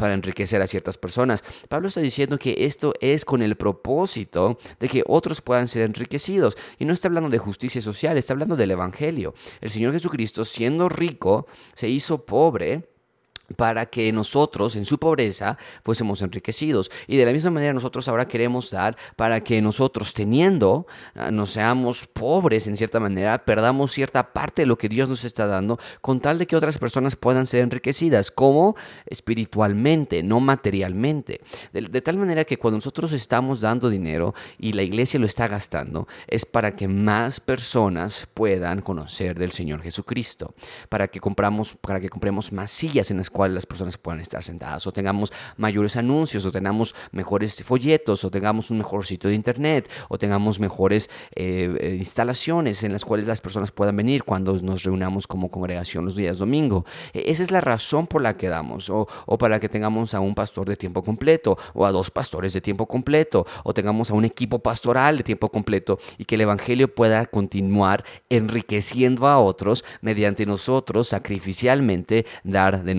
para 0.00 0.14
enriquecer 0.14 0.62
a 0.62 0.66
ciertas 0.66 0.96
personas. 0.96 1.44
Pablo 1.68 1.88
está 1.88 2.00
diciendo 2.00 2.38
que 2.38 2.64
esto 2.64 2.94
es 3.02 3.26
con 3.26 3.42
el 3.42 3.56
propósito 3.56 4.58
de 4.78 4.88
que 4.88 5.04
otros 5.06 5.42
puedan 5.42 5.68
ser 5.68 5.82
enriquecidos. 5.82 6.56
Y 6.78 6.86
no 6.86 6.94
está 6.94 7.08
hablando 7.08 7.28
de 7.28 7.36
justicia 7.36 7.82
social, 7.82 8.16
está 8.16 8.32
hablando 8.32 8.56
del 8.56 8.70
Evangelio. 8.70 9.34
El 9.60 9.68
Señor 9.68 9.92
Jesucristo, 9.92 10.46
siendo 10.46 10.88
rico, 10.88 11.46
se 11.74 11.90
hizo 11.90 12.24
pobre 12.24 12.88
para 13.56 13.86
que 13.86 14.12
nosotros 14.12 14.76
en 14.76 14.84
su 14.84 14.98
pobreza 14.98 15.58
fuésemos 15.82 16.22
enriquecidos. 16.22 16.90
Y 17.06 17.16
de 17.16 17.26
la 17.26 17.32
misma 17.32 17.50
manera 17.50 17.72
nosotros 17.72 18.08
ahora 18.08 18.28
queremos 18.28 18.70
dar 18.70 18.96
para 19.16 19.42
que 19.42 19.60
nosotros 19.62 20.14
teniendo, 20.14 20.86
ah, 21.14 21.30
no 21.30 21.46
seamos 21.46 22.06
pobres 22.06 22.66
en 22.66 22.76
cierta 22.76 23.00
manera, 23.00 23.44
perdamos 23.44 23.92
cierta 23.92 24.32
parte 24.32 24.62
de 24.62 24.66
lo 24.66 24.78
que 24.78 24.88
Dios 24.88 25.08
nos 25.08 25.24
está 25.24 25.46
dando, 25.46 25.78
con 26.00 26.20
tal 26.20 26.38
de 26.38 26.46
que 26.46 26.56
otras 26.56 26.78
personas 26.78 27.16
puedan 27.16 27.46
ser 27.46 27.62
enriquecidas, 27.62 28.30
como 28.30 28.76
espiritualmente, 29.06 30.22
no 30.22 30.40
materialmente. 30.40 31.40
De, 31.72 31.82
de 31.82 32.00
tal 32.02 32.18
manera 32.18 32.44
que 32.44 32.58
cuando 32.58 32.76
nosotros 32.76 33.12
estamos 33.12 33.60
dando 33.60 33.90
dinero 33.90 34.34
y 34.58 34.72
la 34.72 34.82
iglesia 34.82 35.20
lo 35.20 35.26
está 35.26 35.46
gastando, 35.48 36.06
es 36.26 36.46
para 36.46 36.76
que 36.76 36.88
más 36.88 37.40
personas 37.40 38.26
puedan 38.32 38.80
conocer 38.80 39.38
del 39.38 39.52
Señor 39.52 39.82
Jesucristo, 39.82 40.54
para 40.88 41.08
que 41.08 41.20
compramos, 41.20 41.76
para 41.80 42.00
que 42.00 42.08
compremos 42.08 42.52
más 42.52 42.70
sillas 42.70 43.10
en 43.10 43.18
las 43.18 43.30
cuales 43.40 43.54
las 43.54 43.64
personas 43.64 43.96
puedan 43.96 44.20
estar 44.20 44.42
sentadas, 44.42 44.86
o 44.86 44.92
tengamos 44.92 45.32
mayores 45.56 45.96
anuncios, 45.96 46.44
o 46.44 46.52
tengamos 46.52 46.94
mejores 47.10 47.62
folletos, 47.64 48.22
o 48.22 48.30
tengamos 48.30 48.70
un 48.70 48.76
mejor 48.76 49.06
sitio 49.06 49.30
de 49.30 49.34
internet, 49.34 49.88
o 50.10 50.18
tengamos 50.18 50.60
mejores 50.60 51.08
eh, 51.34 51.74
eh, 51.80 51.96
instalaciones 51.96 52.82
en 52.82 52.92
las 52.92 53.02
cuales 53.02 53.26
las 53.26 53.40
personas 53.40 53.70
puedan 53.70 53.96
venir 53.96 54.24
cuando 54.24 54.52
nos 54.60 54.82
reunamos 54.82 55.26
como 55.26 55.50
congregación 55.50 56.04
los 56.04 56.16
días 56.16 56.36
domingo. 56.36 56.84
E, 57.14 57.30
esa 57.30 57.42
es 57.42 57.50
la 57.50 57.62
razón 57.62 58.06
por 58.06 58.20
la 58.20 58.36
que 58.36 58.48
damos, 58.48 58.90
o, 58.90 59.08
o 59.24 59.38
para 59.38 59.58
que 59.58 59.70
tengamos 59.70 60.12
a 60.12 60.20
un 60.20 60.34
pastor 60.34 60.68
de 60.68 60.76
tiempo 60.76 61.02
completo, 61.02 61.56
o 61.72 61.86
a 61.86 61.92
dos 61.92 62.10
pastores 62.10 62.52
de 62.52 62.60
tiempo 62.60 62.84
completo, 62.84 63.46
o 63.64 63.72
tengamos 63.72 64.10
a 64.10 64.14
un 64.14 64.26
equipo 64.26 64.58
pastoral 64.58 65.16
de 65.16 65.22
tiempo 65.22 65.48
completo, 65.48 65.98
y 66.18 66.26
que 66.26 66.34
el 66.34 66.42
Evangelio 66.42 66.94
pueda 66.94 67.24
continuar 67.24 68.04
enriqueciendo 68.28 69.26
a 69.26 69.38
otros 69.38 69.82
mediante 70.02 70.44
nosotros 70.44 71.08
sacrificialmente 71.08 72.26
dar 72.44 72.84
de 72.84 72.94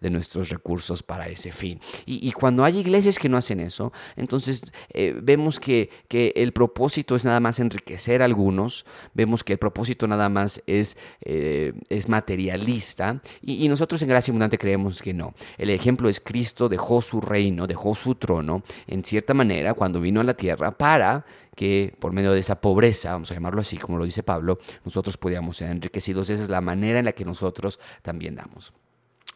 de 0.00 0.10
nuestros 0.10 0.50
recursos 0.50 1.02
para 1.02 1.28
ese 1.28 1.52
fin. 1.52 1.80
Y, 2.06 2.32
cuando 2.32 2.64
hay 2.64 2.78
iglesias 2.78 3.18
que 3.18 3.28
no 3.28 3.36
hacen 3.36 3.60
eso, 3.60 3.92
entonces 4.16 4.62
eh, 4.92 5.14
vemos 5.22 5.60
que, 5.60 5.90
que, 6.08 6.32
el 6.36 6.52
propósito 6.52 7.14
es 7.16 7.24
nada 7.24 7.40
más 7.40 7.60
enriquecer 7.60 8.22
a 8.22 8.24
algunos, 8.24 8.84
vemos 9.14 9.44
que 9.44 9.54
el 9.54 9.58
propósito 9.58 10.06
nada 10.06 10.28
más 10.28 10.62
es, 10.66 10.96
eh, 11.20 11.72
es 11.88 12.08
materialista 12.08 13.20
y, 13.40 13.64
y 13.64 13.68
nosotros 13.68 14.02
en 14.02 14.08
Gracia 14.08 14.32
Abundante 14.32 14.58
creemos 14.58 15.00
que 15.00 15.14
no. 15.14 15.34
El 15.58 15.70
ejemplo 15.70 16.08
es 16.08 16.20
Cristo 16.20 16.68
dejó 16.68 17.02
su 17.02 17.20
reino, 17.20 17.66
dejó 17.66 17.94
su 17.94 18.14
trono, 18.14 18.62
en 18.86 19.04
cierta 19.04 19.34
manera, 19.34 19.74
cuando 19.74 20.00
vino 20.00 20.20
a 20.20 20.24
la 20.24 20.34
tierra 20.34 20.76
para 20.76 21.24
que 21.54 21.94
por 21.98 22.12
medio 22.12 22.32
de 22.32 22.40
esa 22.40 22.60
pobreza, 22.60 23.12
vamos 23.12 23.30
a 23.30 23.34
llamarlo 23.34 23.60
así, 23.60 23.76
como 23.78 23.98
lo 23.98 24.04
dice 24.04 24.22
Pablo, 24.22 24.58
nosotros 24.84 25.16
podíamos 25.16 25.56
ser 25.56 25.70
enriquecidos. 25.70 26.30
Esa 26.30 26.42
es 26.42 26.48
la 26.48 26.60
manera 26.60 26.98
en 26.98 27.04
la 27.04 27.12
que 27.12 27.24
nosotros 27.24 27.78
también 28.02 28.34
damos. 28.34 28.72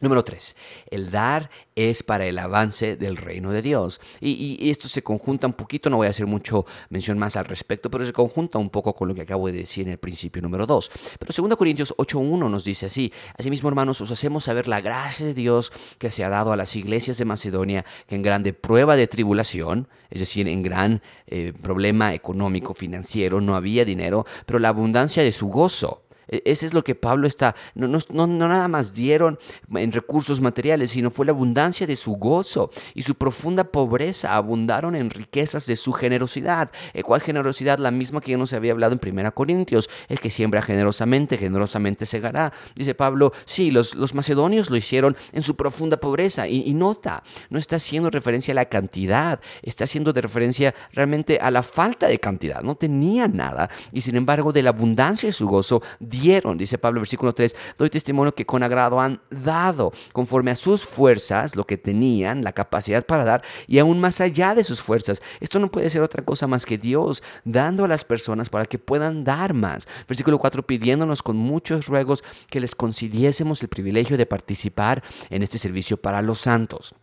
Número 0.00 0.22
tres, 0.22 0.54
el 0.90 1.10
dar 1.10 1.50
es 1.74 2.04
para 2.04 2.24
el 2.26 2.38
avance 2.38 2.96
del 2.96 3.16
reino 3.16 3.50
de 3.50 3.62
Dios. 3.62 4.00
Y, 4.20 4.70
esto 4.70 4.88
se 4.88 5.02
conjunta 5.02 5.48
un 5.48 5.54
poquito, 5.54 5.90
no 5.90 5.96
voy 5.96 6.06
a 6.06 6.10
hacer 6.10 6.26
mucho 6.26 6.66
mención 6.88 7.18
más 7.18 7.34
al 7.34 7.46
respecto, 7.46 7.90
pero 7.90 8.06
se 8.06 8.12
conjunta 8.12 8.58
un 8.58 8.70
poco 8.70 8.94
con 8.94 9.08
lo 9.08 9.14
que 9.14 9.22
acabo 9.22 9.48
de 9.48 9.54
decir 9.54 9.86
en 9.86 9.92
el 9.92 9.98
principio 9.98 10.40
número 10.40 10.66
dos. 10.66 10.90
Pero 11.18 11.48
2 11.48 11.56
Corintios 11.56 11.94
8.1 11.96 12.48
nos 12.48 12.64
dice 12.64 12.86
así, 12.86 13.12
Asimismo, 13.36 13.68
hermanos, 13.68 14.00
os 14.00 14.12
hacemos 14.12 14.44
saber 14.44 14.68
la 14.68 14.80
gracia 14.80 15.26
de 15.26 15.34
Dios 15.34 15.72
que 15.98 16.12
se 16.12 16.22
ha 16.22 16.28
dado 16.28 16.52
a 16.52 16.56
las 16.56 16.76
iglesias 16.76 17.18
de 17.18 17.24
Macedonia, 17.24 17.84
que 18.06 18.14
en 18.14 18.22
grande 18.22 18.52
prueba 18.52 18.94
de 18.94 19.08
tribulación, 19.08 19.88
es 20.10 20.20
decir, 20.20 20.46
en 20.46 20.62
gran 20.62 21.02
eh, 21.26 21.52
problema 21.60 22.14
económico, 22.14 22.72
financiero, 22.72 23.40
no 23.40 23.56
había 23.56 23.84
dinero, 23.84 24.26
pero 24.46 24.60
la 24.60 24.68
abundancia 24.68 25.24
de 25.24 25.32
su 25.32 25.48
gozo 25.48 26.04
ese 26.28 26.66
es 26.66 26.74
lo 26.74 26.84
que 26.84 26.94
Pablo 26.94 27.26
está, 27.26 27.54
no, 27.74 27.86
no, 27.88 28.26
nada 28.26 28.68
más 28.68 28.94
dieron 28.94 29.38
en 29.74 29.92
recursos 29.92 30.40
materiales, 30.40 30.90
sino 30.90 31.10
fue 31.10 31.26
la 31.26 31.32
abundancia 31.32 31.86
de 31.86 31.96
su 31.96 32.12
gozo 32.16 32.70
y 32.94 33.02
su 33.02 33.14
profunda 33.14 33.64
pobreza 33.64 34.34
abundaron 34.34 34.94
en 34.94 35.10
riquezas 35.10 35.66
de 35.66 35.76
su 35.76 35.92
generosidad. 35.92 36.70
Eh, 36.94 37.02
¿Cuál 37.02 37.20
generosidad? 37.20 37.78
La 37.78 37.90
misma 37.90 38.20
que 38.20 38.32
ya 38.32 38.36
nos 38.36 38.52
había 38.52 38.72
hablado 38.72 38.98
en 39.00 39.18
1 39.18 39.34
Corintios. 39.34 39.88
El 40.08 40.20
que 40.20 40.30
siembra 40.30 40.62
generosamente, 40.62 41.36
generosamente 41.36 42.06
segará. 42.06 42.52
Dice 42.74 42.94
Pablo, 42.94 43.32
sí, 43.44 43.70
los, 43.70 43.94
los 43.94 44.14
macedonios 44.14 44.70
lo 44.70 44.76
hicieron 44.76 45.16
en 45.32 45.42
su 45.42 45.56
profunda 45.56 45.98
pobreza. 45.98 46.48
Y, 46.48 46.74
nota, 46.74 47.22
no 47.50 47.58
está 47.58 47.76
haciendo 47.76 48.10
referencia 48.10 48.52
a 48.52 48.54
la 48.54 48.66
cantidad, 48.66 49.40
está 49.62 49.84
haciendo 49.84 50.12
referencia 50.12 50.74
realmente 50.92 51.38
a 51.40 51.50
la 51.50 51.62
falta 51.62 52.06
de 52.06 52.18
cantidad. 52.18 52.62
No 52.62 52.74
tenía 52.74 53.28
nada 53.28 53.70
y 53.92 54.00
sin 54.00 54.16
embargo 54.16 54.52
de 54.52 54.62
la 54.62 54.70
abundancia 54.70 55.28
de 55.28 55.32
su 55.32 55.46
gozo, 55.46 55.82
dieron, 56.20 56.58
dice 56.58 56.78
Pablo, 56.78 57.00
versículo 57.00 57.32
3, 57.32 57.54
doy 57.76 57.90
testimonio 57.90 58.34
que 58.34 58.46
con 58.46 58.62
agrado 58.62 59.00
han 59.00 59.20
dado, 59.30 59.92
conforme 60.12 60.50
a 60.50 60.56
sus 60.56 60.84
fuerzas, 60.84 61.56
lo 61.56 61.64
que 61.64 61.76
tenían, 61.76 62.42
la 62.42 62.52
capacidad 62.52 63.04
para 63.04 63.24
dar, 63.24 63.42
y 63.66 63.78
aún 63.78 64.00
más 64.00 64.20
allá 64.20 64.54
de 64.54 64.64
sus 64.64 64.80
fuerzas. 64.80 65.22
Esto 65.40 65.58
no 65.58 65.70
puede 65.70 65.90
ser 65.90 66.02
otra 66.02 66.24
cosa 66.24 66.46
más 66.46 66.66
que 66.66 66.78
Dios 66.78 67.22
dando 67.44 67.84
a 67.84 67.88
las 67.88 68.04
personas 68.04 68.48
para 68.48 68.66
que 68.66 68.78
puedan 68.78 69.24
dar 69.24 69.54
más. 69.54 69.88
Versículo 70.06 70.38
4, 70.38 70.66
pidiéndonos 70.66 71.22
con 71.22 71.36
muchos 71.36 71.86
ruegos 71.86 72.22
que 72.48 72.60
les 72.60 72.74
concediésemos 72.74 73.62
el 73.62 73.68
privilegio 73.68 74.16
de 74.16 74.26
participar 74.26 75.02
en 75.30 75.42
este 75.42 75.58
servicio 75.58 75.96
para 75.96 76.22
los 76.22 76.40
santos. 76.40 76.94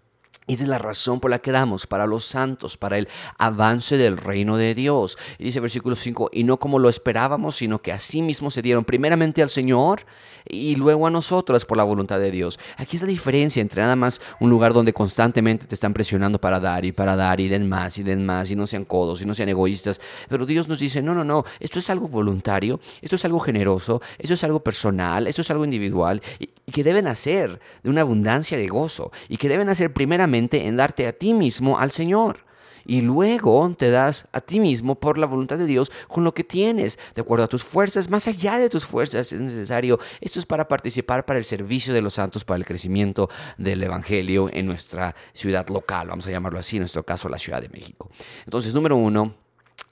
Esa 0.47 0.63
es 0.63 0.69
la 0.69 0.77
razón 0.77 1.19
por 1.19 1.31
la 1.31 1.39
que 1.39 1.51
damos, 1.51 1.87
para 1.87 2.05
los 2.05 2.23
santos, 2.23 2.77
para 2.77 2.99
el 2.99 3.07
avance 3.39 3.97
del 3.97 4.17
reino 4.17 4.57
de 4.57 4.75
Dios. 4.75 5.17
Y 5.39 5.45
dice 5.45 5.59
versículo 5.59 5.95
5, 5.95 6.29
y 6.31 6.43
no 6.43 6.59
como 6.59 6.77
lo 6.77 6.87
esperábamos, 6.87 7.55
sino 7.55 7.81
que 7.81 7.91
así 7.91 8.21
mismo 8.21 8.51
se 8.51 8.61
dieron 8.61 8.85
primeramente 8.85 9.41
al 9.41 9.49
Señor 9.49 10.05
y 10.47 10.75
luego 10.75 11.07
a 11.07 11.09
nosotros 11.09 11.65
por 11.65 11.77
la 11.77 11.83
voluntad 11.83 12.19
de 12.19 12.29
Dios. 12.29 12.59
Aquí 12.77 12.95
es 12.95 13.01
la 13.01 13.07
diferencia 13.07 13.59
entre 13.59 13.81
nada 13.81 13.95
más 13.95 14.21
un 14.39 14.51
lugar 14.51 14.73
donde 14.73 14.93
constantemente 14.93 15.65
te 15.65 15.73
están 15.73 15.93
presionando 15.93 16.39
para 16.39 16.59
dar 16.59 16.85
y 16.85 16.91
para 16.91 17.15
dar 17.15 17.39
y 17.39 17.47
den 17.47 17.67
más 17.67 17.97
y 17.97 18.03
den 18.03 18.23
más 18.23 18.51
y 18.51 18.55
no 18.55 18.67
sean 18.67 18.85
codos 18.85 19.23
y 19.23 19.25
no 19.25 19.33
sean 19.33 19.49
egoístas. 19.49 19.99
Pero 20.29 20.45
Dios 20.45 20.67
nos 20.67 20.77
dice, 20.77 21.01
no, 21.01 21.15
no, 21.15 21.23
no, 21.23 21.43
esto 21.59 21.79
es 21.79 21.89
algo 21.89 22.07
voluntario, 22.07 22.79
esto 23.01 23.15
es 23.15 23.25
algo 23.25 23.39
generoso, 23.39 23.99
esto 24.19 24.35
es 24.35 24.43
algo 24.43 24.59
personal, 24.59 25.25
esto 25.25 25.41
es 25.41 25.49
algo 25.49 25.65
individual 25.65 26.21
y 26.39 26.71
que 26.71 26.83
deben 26.83 27.07
hacer 27.07 27.59
de 27.83 27.89
una 27.89 28.01
abundancia 28.01 28.57
de 28.57 28.67
gozo 28.67 29.11
y 29.29 29.37
que 29.37 29.49
deben 29.49 29.69
hacer 29.69 29.93
primeramente 29.93 30.34
en 30.37 30.77
darte 30.77 31.07
a 31.07 31.13
ti 31.13 31.33
mismo 31.33 31.79
al 31.79 31.91
Señor. 31.91 32.45
Y 32.87 33.01
luego 33.01 33.73
te 33.75 33.89
das 33.89 34.27
a 34.31 34.41
ti 34.41 34.59
mismo 34.59 34.95
por 34.95 35.17
la 35.17 35.25
voluntad 35.25 35.57
de 35.57 35.65
Dios 35.65 35.91
con 36.07 36.23
lo 36.23 36.35
que 36.35 36.43
tienes, 36.43 36.99
de 37.15 37.21
acuerdo 37.21 37.45
a 37.45 37.47
tus 37.47 37.63
fuerzas, 37.63 38.09
más 38.11 38.27
allá 38.27 38.59
de 38.59 38.69
tus 38.69 38.85
fuerzas 38.85 39.33
es 39.33 39.41
necesario. 39.41 39.99
Esto 40.21 40.37
es 40.37 40.45
para 40.45 40.67
participar 40.67 41.25
para 41.25 41.39
el 41.39 41.45
servicio 41.45 41.95
de 41.95 42.01
los 42.01 42.13
santos, 42.13 42.45
para 42.45 42.57
el 42.57 42.65
crecimiento 42.65 43.27
del 43.57 43.81
Evangelio 43.81 44.49
en 44.53 44.67
nuestra 44.67 45.15
ciudad 45.33 45.67
local, 45.69 46.09
vamos 46.09 46.27
a 46.27 46.31
llamarlo 46.31 46.59
así, 46.59 46.75
en 46.77 46.81
nuestro 46.81 47.03
caso 47.03 47.27
la 47.27 47.39
Ciudad 47.39 47.61
de 47.61 47.69
México. 47.69 48.11
Entonces, 48.45 48.73
número 48.75 48.95
uno, 48.95 49.33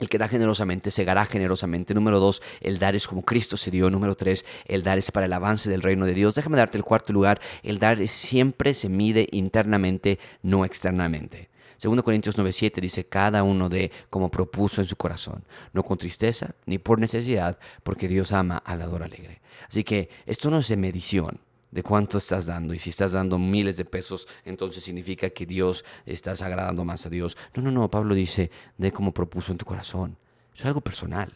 el 0.03 0.09
que 0.09 0.17
da 0.17 0.27
generosamente 0.27 0.91
segará 0.91 1.25
generosamente. 1.25 1.93
Número 1.93 2.19
dos, 2.19 2.41
el 2.61 2.77
dar 2.77 2.95
es 2.95 3.07
como 3.07 3.23
Cristo 3.23 3.57
se 3.57 3.71
dio. 3.71 3.89
Número 3.89 4.15
tres, 4.15 4.45
el 4.65 4.83
dar 4.83 4.97
es 4.97 5.11
para 5.11 5.25
el 5.25 5.33
avance 5.33 5.69
del 5.69 5.81
reino 5.81 6.05
de 6.05 6.13
Dios. 6.13 6.35
Déjame 6.35 6.57
darte 6.57 6.77
el 6.77 6.83
cuarto 6.83 7.11
lugar. 7.11 7.41
El 7.63 7.79
dar 7.79 8.07
siempre 8.07 8.73
se 8.73 8.89
mide 8.89 9.27
internamente, 9.31 10.19
no 10.43 10.65
externamente. 10.65 11.49
Segundo 11.77 12.03
Corintios 12.03 12.37
9:7 12.37 12.79
dice, 12.79 13.05
cada 13.05 13.43
uno 13.43 13.67
de 13.67 13.91
como 14.09 14.29
propuso 14.29 14.79
en 14.79 14.87
su 14.87 14.95
corazón, 14.95 15.43
no 15.73 15.83
con 15.83 15.97
tristeza 15.97 16.55
ni 16.65 16.77
por 16.77 16.99
necesidad, 16.99 17.57
porque 17.83 18.07
Dios 18.07 18.31
ama 18.31 18.57
al 18.57 18.79
dador 18.79 19.03
alegre. 19.03 19.41
Así 19.67 19.83
que 19.83 20.09
esto 20.25 20.49
no 20.49 20.59
es 20.59 20.67
de 20.67 20.77
medición 20.77 21.39
de 21.73 21.81
cuánto 21.81 22.19
estás 22.19 22.45
dando. 22.45 22.75
Y 22.75 22.79
si 22.79 22.91
estás 22.91 23.13
dando 23.13 23.39
miles 23.39 23.77
de 23.77 23.85
pesos, 23.85 24.27
entonces 24.45 24.83
significa 24.83 25.31
que 25.31 25.47
Dios 25.47 25.83
estás 26.05 26.43
agradando 26.43 26.85
más 26.85 27.07
a 27.07 27.09
Dios. 27.09 27.35
No, 27.55 27.63
no, 27.63 27.71
no. 27.71 27.89
Pablo 27.89 28.13
dice, 28.13 28.51
de 28.77 28.91
como 28.91 29.11
propuso 29.11 29.51
en 29.51 29.57
tu 29.57 29.65
corazón. 29.65 30.15
Es 30.55 30.63
algo 30.65 30.81
personal. 30.81 31.33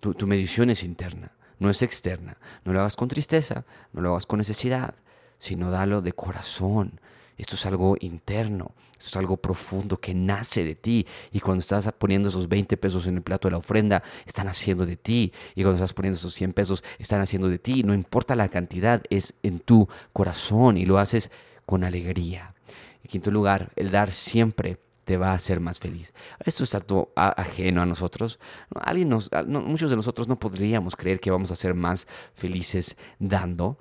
Tu, 0.00 0.14
tu 0.14 0.26
medición 0.26 0.70
es 0.70 0.84
interna, 0.84 1.32
no 1.58 1.68
es 1.68 1.82
externa. 1.82 2.38
No 2.64 2.72
lo 2.72 2.80
hagas 2.80 2.96
con 2.96 3.08
tristeza, 3.08 3.66
no 3.92 4.00
lo 4.00 4.10
hagas 4.10 4.24
con 4.24 4.38
necesidad, 4.38 4.94
sino 5.38 5.70
dalo 5.70 6.00
de 6.00 6.14
corazón. 6.14 6.98
Esto 7.38 7.54
es 7.54 7.64
algo 7.66 7.96
interno, 8.00 8.72
esto 8.92 9.10
es 9.10 9.16
algo 9.16 9.36
profundo 9.36 9.96
que 9.96 10.12
nace 10.12 10.64
de 10.64 10.74
ti. 10.74 11.06
Y 11.32 11.40
cuando 11.40 11.60
estás 11.60 11.90
poniendo 11.92 12.28
esos 12.28 12.48
20 12.48 12.76
pesos 12.76 13.06
en 13.06 13.16
el 13.16 13.22
plato 13.22 13.48
de 13.48 13.52
la 13.52 13.58
ofrenda, 13.58 14.02
están 14.26 14.48
haciendo 14.48 14.84
de 14.84 14.96
ti. 14.96 15.32
Y 15.54 15.62
cuando 15.62 15.76
estás 15.76 15.94
poniendo 15.94 16.18
esos 16.18 16.34
100 16.34 16.52
pesos, 16.52 16.84
están 16.98 17.20
haciendo 17.20 17.48
de 17.48 17.58
ti. 17.58 17.84
No 17.84 17.94
importa 17.94 18.34
la 18.34 18.48
cantidad, 18.48 19.02
es 19.08 19.34
en 19.42 19.60
tu 19.60 19.88
corazón 20.12 20.76
y 20.76 20.84
lo 20.84 20.98
haces 20.98 21.30
con 21.64 21.84
alegría. 21.84 22.54
En 23.04 23.08
quinto 23.08 23.30
lugar, 23.30 23.72
el 23.76 23.90
dar 23.90 24.10
siempre 24.10 24.78
te 25.08 25.16
va 25.16 25.30
a 25.30 25.34
hacer 25.34 25.58
más 25.58 25.78
feliz. 25.78 26.12
Esto 26.44 26.64
es 26.64 26.74
algo 26.74 27.12
ajeno 27.16 27.80
a 27.80 27.86
nosotros. 27.86 28.38
Alguien 28.74 29.08
nos, 29.08 29.30
muchos 29.46 29.88
de 29.88 29.96
nosotros 29.96 30.28
no 30.28 30.38
podríamos 30.38 30.96
creer 30.96 31.18
que 31.18 31.30
vamos 31.30 31.50
a 31.50 31.56
ser 31.56 31.72
más 31.72 32.06
felices 32.34 32.94
dando. 33.18 33.78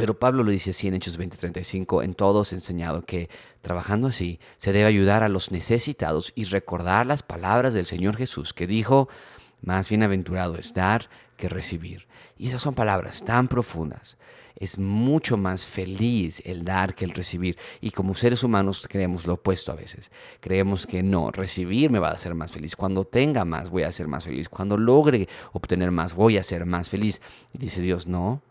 Pero 0.00 0.18
Pablo 0.18 0.42
lo 0.42 0.50
dice 0.50 0.70
así 0.70 0.88
en 0.88 0.94
Hechos 0.94 1.18
20:35, 1.18 2.02
en 2.02 2.14
todos 2.14 2.54
enseñado 2.54 3.04
que 3.04 3.28
trabajando 3.60 4.08
así 4.08 4.40
se 4.56 4.72
debe 4.72 4.86
ayudar 4.86 5.22
a 5.22 5.28
los 5.28 5.50
necesitados 5.50 6.32
y 6.34 6.44
recordar 6.44 7.04
las 7.04 7.22
palabras 7.22 7.74
del 7.74 7.84
Señor 7.84 8.16
Jesús 8.16 8.54
que 8.54 8.66
dijo, 8.66 9.10
más 9.60 9.90
bienaventurado 9.90 10.56
es 10.56 10.72
dar 10.72 11.10
que 11.36 11.50
recibir. 11.50 12.06
Y 12.38 12.48
esas 12.48 12.62
son 12.62 12.74
palabras 12.74 13.22
tan 13.22 13.46
profundas. 13.46 14.16
Es 14.56 14.78
mucho 14.78 15.36
más 15.36 15.64
feliz 15.64 16.42
el 16.46 16.64
dar 16.64 16.94
que 16.94 17.04
el 17.04 17.12
recibir. 17.12 17.58
Y 17.82 17.90
como 17.90 18.14
seres 18.14 18.42
humanos 18.42 18.86
creemos 18.88 19.26
lo 19.26 19.34
opuesto 19.34 19.72
a 19.72 19.74
veces. 19.74 20.10
Creemos 20.40 20.86
que 20.86 21.02
no, 21.02 21.30
recibir 21.30 21.90
me 21.90 21.98
va 21.98 22.08
a 22.08 22.14
hacer 22.14 22.34
más 22.34 22.52
feliz. 22.52 22.74
Cuando 22.74 23.04
tenga 23.04 23.44
más 23.44 23.68
voy 23.68 23.82
a 23.82 23.92
ser 23.92 24.08
más 24.08 24.24
feliz. 24.24 24.48
Cuando 24.48 24.78
logre 24.78 25.28
obtener 25.52 25.90
más 25.90 26.14
voy 26.14 26.38
a 26.38 26.42
ser 26.42 26.64
más 26.64 26.88
feliz. 26.88 27.20
Y 27.52 27.58
dice 27.58 27.82
Dios, 27.82 28.06
no, 28.06 28.42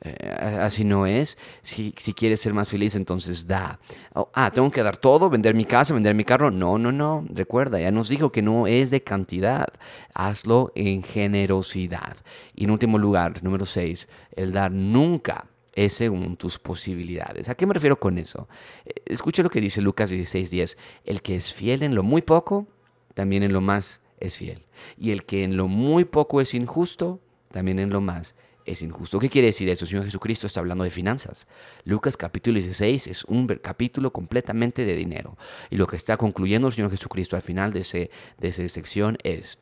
eh, 0.00 0.58
así 0.60 0.84
no 0.84 1.06
es. 1.06 1.36
Si, 1.62 1.94
si, 1.96 2.12
quieres 2.12 2.40
ser 2.40 2.54
más 2.54 2.68
feliz, 2.68 2.94
entonces 2.94 3.46
da. 3.46 3.80
Oh, 4.14 4.30
ah, 4.34 4.50
tengo 4.50 4.70
que 4.70 4.82
dar 4.82 4.96
todo, 4.96 5.28
vender 5.28 5.54
mi 5.54 5.64
casa, 5.64 5.94
vender 5.94 6.14
mi 6.14 6.24
carro. 6.24 6.50
No, 6.50 6.78
no, 6.78 6.92
no. 6.92 7.24
Recuerda, 7.28 7.80
ya 7.80 7.90
nos 7.90 8.08
dijo 8.08 8.30
que 8.30 8.42
no 8.42 8.66
es 8.66 8.90
de 8.90 9.02
cantidad. 9.02 9.66
Hazlo 10.14 10.72
en 10.74 11.02
generosidad. 11.02 12.16
Y 12.54 12.64
en 12.64 12.70
último 12.70 12.98
lugar, 12.98 13.42
número 13.42 13.66
seis, 13.66 14.08
el 14.36 14.52
dar 14.52 14.70
nunca 14.70 15.46
es 15.74 15.92
según 15.92 16.36
tus 16.36 16.58
posibilidades. 16.58 17.48
¿A 17.48 17.54
qué 17.54 17.66
me 17.66 17.74
refiero 17.74 17.98
con 17.98 18.18
eso? 18.18 18.48
Eh, 18.84 18.92
escucha 19.06 19.42
lo 19.42 19.50
que 19.50 19.60
dice 19.60 19.80
Lucas 19.80 20.12
16:10. 20.12 20.76
El 21.04 21.22
que 21.22 21.36
es 21.36 21.52
fiel 21.52 21.82
en 21.82 21.94
lo 21.94 22.02
muy 22.04 22.22
poco, 22.22 22.68
también 23.14 23.42
en 23.42 23.52
lo 23.52 23.60
más 23.60 24.00
es 24.20 24.36
fiel. 24.36 24.64
Y 24.96 25.10
el 25.10 25.24
que 25.24 25.42
en 25.42 25.56
lo 25.56 25.66
muy 25.66 26.04
poco 26.04 26.40
es 26.40 26.54
injusto, 26.54 27.20
también 27.50 27.80
en 27.80 27.90
lo 27.90 28.00
más 28.00 28.28
es 28.28 28.34
injusto. 28.82 29.18
¿Qué 29.18 29.28
quiere 29.28 29.48
decir 29.48 29.68
eso? 29.68 29.84
El 29.84 29.88
Señor 29.90 30.04
Jesucristo 30.04 30.46
está 30.46 30.60
hablando 30.60 30.84
de 30.84 30.90
finanzas. 30.90 31.46
Lucas 31.84 32.16
capítulo 32.16 32.54
16 32.54 33.06
es 33.06 33.24
un 33.24 33.46
capítulo 33.46 34.12
completamente 34.12 34.84
de 34.84 34.94
dinero. 34.94 35.36
Y 35.70 35.76
lo 35.76 35.86
que 35.86 35.96
está 35.96 36.16
concluyendo 36.16 36.68
el 36.68 36.74
Señor 36.74 36.90
Jesucristo 36.90 37.36
al 37.36 37.42
final 37.42 37.72
de, 37.72 37.80
ese, 37.80 38.10
de 38.38 38.48
esa 38.48 38.68
sección 38.68 39.18
es, 39.22 39.58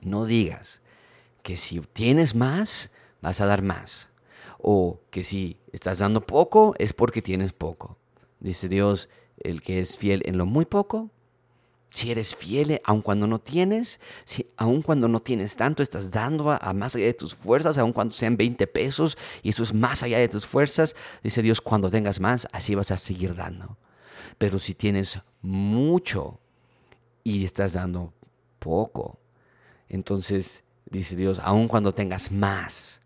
no 0.00 0.24
digas 0.24 0.82
que 1.42 1.56
si 1.56 1.80
tienes 1.80 2.34
más, 2.34 2.90
vas 3.20 3.40
a 3.40 3.46
dar 3.46 3.62
más. 3.62 4.10
O 4.58 5.00
que 5.10 5.24
si 5.24 5.58
estás 5.72 5.98
dando 5.98 6.26
poco, 6.26 6.74
es 6.78 6.92
porque 6.92 7.22
tienes 7.22 7.52
poco. 7.52 7.96
Dice 8.40 8.68
Dios, 8.68 9.08
el 9.38 9.62
que 9.62 9.80
es 9.80 9.96
fiel 9.96 10.22
en 10.26 10.38
lo 10.38 10.46
muy 10.46 10.66
poco, 10.66 11.10
si 11.92 12.10
eres 12.10 12.34
fiel 12.36 12.80
aun 12.84 13.02
cuando 13.02 13.26
no 13.26 13.40
tienes, 13.40 14.00
aun 14.56 14.82
cuando 14.82 15.08
no 15.08 15.20
tienes 15.20 15.56
tanto, 15.56 15.82
estás 15.82 16.10
dando 16.10 16.50
a, 16.50 16.72
más 16.72 16.94
allá 16.94 17.06
de 17.06 17.14
tus 17.14 17.34
fuerzas, 17.34 17.78
aun 17.78 17.92
cuando 17.92 18.14
sean 18.14 18.36
20 18.36 18.66
pesos 18.68 19.18
y 19.42 19.50
eso 19.50 19.62
es 19.62 19.74
más 19.74 20.02
allá 20.02 20.18
de 20.18 20.28
tus 20.28 20.46
fuerzas, 20.46 20.94
dice 21.22 21.42
Dios, 21.42 21.60
cuando 21.60 21.90
tengas 21.90 22.20
más, 22.20 22.46
así 22.52 22.74
vas 22.74 22.90
a 22.90 22.96
seguir 22.96 23.34
dando. 23.34 23.76
Pero 24.38 24.58
si 24.58 24.74
tienes 24.74 25.20
mucho 25.42 26.40
y 27.24 27.44
estás 27.44 27.72
dando 27.72 28.14
poco, 28.58 29.18
entonces 29.88 30.62
dice 30.86 31.16
Dios, 31.16 31.40
aun 31.42 31.66
cuando 31.66 31.92
tengas 31.92 32.30
más, 32.30 33.00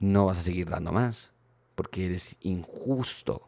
no 0.00 0.26
vas 0.26 0.38
a 0.38 0.42
seguir 0.42 0.68
dando 0.68 0.92
más, 0.92 1.32
porque 1.74 2.06
eres 2.06 2.36
injusto 2.40 3.47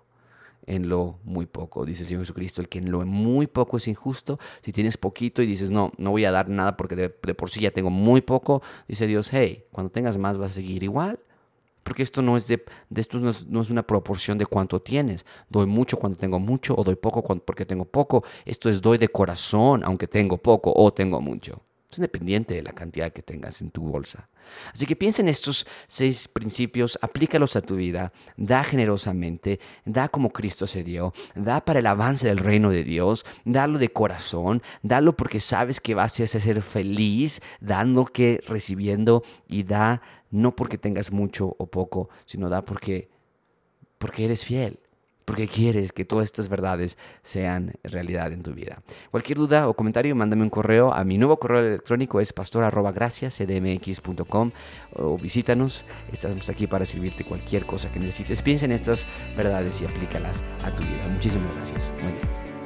en 0.66 0.88
lo 0.88 1.18
muy 1.24 1.46
poco, 1.46 1.84
dice 1.84 2.02
el 2.02 2.08
Señor 2.08 2.22
Jesucristo. 2.22 2.60
El 2.60 2.68
que 2.68 2.78
en 2.78 2.90
lo 2.90 3.04
muy 3.04 3.46
poco 3.46 3.76
es 3.76 3.88
injusto, 3.88 4.38
si 4.62 4.72
tienes 4.72 4.96
poquito 4.96 5.42
y 5.42 5.46
dices, 5.46 5.70
no, 5.70 5.92
no 5.98 6.10
voy 6.10 6.24
a 6.24 6.32
dar 6.32 6.48
nada 6.48 6.76
porque 6.76 6.96
de, 6.96 7.10
por 7.10 7.50
sí 7.50 7.60
ya 7.60 7.70
tengo 7.70 7.90
muy 7.90 8.20
poco, 8.20 8.62
dice 8.88 9.06
Dios, 9.06 9.30
hey, 9.32 9.64
cuando 9.72 9.90
tengas 9.90 10.18
más 10.18 10.38
vas 10.38 10.52
a 10.52 10.54
seguir 10.54 10.82
igual. 10.82 11.18
Porque 11.82 12.02
esto 12.02 12.20
no 12.20 12.36
es 12.36 12.46
de, 12.46 12.62
de 12.90 13.00
esto 13.00 13.18
no 13.18 13.30
es, 13.30 13.46
no 13.46 13.62
es, 13.62 13.70
una 13.70 13.82
proporción 13.82 14.36
de 14.36 14.44
cuánto 14.44 14.80
tienes. 14.80 15.24
Doy 15.48 15.66
mucho 15.66 15.96
cuando 15.96 16.18
tengo 16.18 16.38
mucho 16.38 16.74
o 16.76 16.84
doy 16.84 16.94
poco 16.94 17.22
porque 17.38 17.64
tengo 17.64 17.86
poco. 17.86 18.22
Esto 18.44 18.68
es 18.68 18.82
doy 18.82 18.98
de 18.98 19.08
corazón 19.08 19.82
aunque 19.82 20.06
tengo 20.06 20.36
poco 20.36 20.72
o 20.76 20.92
tengo 20.92 21.22
mucho. 21.22 21.62
Es 21.90 21.98
independiente 21.98 22.54
de 22.54 22.62
la 22.62 22.72
cantidad 22.72 23.10
que 23.10 23.22
tengas 23.22 23.62
en 23.62 23.70
tu 23.70 23.82
bolsa. 23.82 24.28
Así 24.72 24.86
que 24.86 24.96
piensa 24.96 25.22
en 25.22 25.28
estos 25.28 25.66
seis 25.86 26.28
principios, 26.28 26.98
aplícalos 27.02 27.56
a 27.56 27.60
tu 27.60 27.76
vida, 27.76 28.12
da 28.36 28.64
generosamente, 28.64 29.60
da 29.84 30.08
como 30.08 30.32
Cristo 30.32 30.66
se 30.66 30.82
dio, 30.82 31.12
da 31.34 31.64
para 31.64 31.80
el 31.80 31.86
avance 31.86 32.26
del 32.26 32.38
reino 32.38 32.70
de 32.70 32.84
Dios, 32.84 33.24
dalo 33.44 33.78
de 33.78 33.92
corazón, 33.92 34.62
dalo 34.82 35.16
porque 35.16 35.40
sabes 35.40 35.80
que 35.80 35.94
vas 35.94 36.20
a 36.20 36.26
ser 36.26 36.62
feliz 36.62 37.40
dando 37.60 38.04
que 38.04 38.42
recibiendo 38.46 39.22
y 39.48 39.62
da 39.62 40.02
no 40.30 40.54
porque 40.54 40.78
tengas 40.78 41.10
mucho 41.10 41.56
o 41.58 41.66
poco, 41.66 42.08
sino 42.26 42.48
da 42.48 42.64
porque 42.64 43.08
porque 43.98 44.24
eres 44.24 44.44
fiel 44.44 44.78
porque 45.24 45.46
quieres 45.46 45.92
que 45.92 46.04
todas 46.04 46.24
estas 46.26 46.48
verdades 46.48 46.98
sean 47.22 47.74
realidad 47.82 48.32
en 48.32 48.42
tu 48.42 48.52
vida. 48.52 48.82
Cualquier 49.10 49.38
duda 49.38 49.68
o 49.68 49.74
comentario, 49.74 50.16
mándame 50.16 50.42
un 50.42 50.50
correo 50.50 50.92
a 50.92 51.04
mi 51.04 51.16
nuevo 51.18 51.38
correo 51.38 51.60
electrónico 51.60 52.20
es 52.20 52.32
pastor.graciascdmx.com 52.32 54.50
o 54.94 55.18
visítanos. 55.18 55.84
Estamos 56.12 56.50
aquí 56.50 56.66
para 56.66 56.84
servirte 56.84 57.24
cualquier 57.24 57.66
cosa 57.66 57.92
que 57.92 57.98
necesites. 57.98 58.42
Piensa 58.42 58.64
en 58.64 58.72
estas 58.72 59.06
verdades 59.36 59.80
y 59.82 59.84
aplícalas 59.84 60.42
a 60.64 60.74
tu 60.74 60.82
vida. 60.82 61.04
Muchísimas 61.10 61.54
gracias. 61.56 61.94
Muy 62.02 62.12
bien. 62.12 62.59